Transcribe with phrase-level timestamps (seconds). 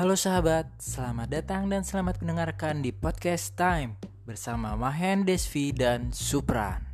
[0.00, 6.89] Halo sahabat, selamat datang dan selamat mendengarkan di Podcast Time bersama Mahen Desvi dan Supran.